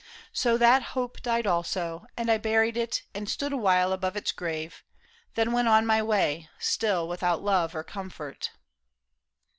[0.33, 4.83] So that hope Died also, and I buried it and stood Awhile above its grave,
[5.35, 8.49] then went my way Still without love or comfort."